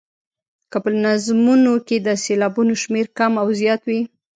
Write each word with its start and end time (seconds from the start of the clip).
که 0.71 0.77
په 0.83 0.89
نظمونو 1.03 1.73
کې 1.87 1.97
د 2.07 2.07
سېلابونو 2.23 2.73
شمېر 2.83 3.07
کم 3.17 3.31
او 3.41 3.47
زیات 3.59 3.81
وي. 3.85 4.01